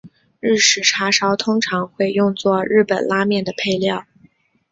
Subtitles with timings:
[0.39, 4.07] 日式叉烧通常会用作日本拉面的配料。